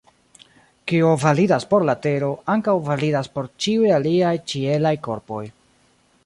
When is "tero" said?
2.05-2.29